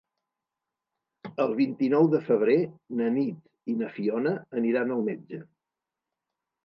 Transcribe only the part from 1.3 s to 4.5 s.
El vint-i-nou de febrer na Nit i na Fiona